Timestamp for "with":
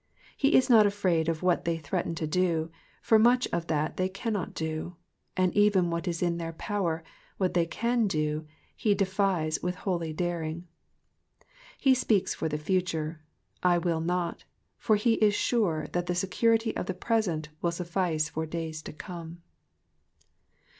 9.61-9.75